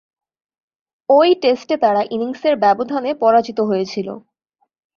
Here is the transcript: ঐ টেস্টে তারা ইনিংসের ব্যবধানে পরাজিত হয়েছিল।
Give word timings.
ঐ 1.09 1.19
টেস্টে 1.41 1.75
তারা 1.77 2.01
ইনিংসের 2.11 2.55
ব্যবধানে 2.55 3.11
পরাজিত 3.13 3.59
হয়েছিল। 3.61 4.07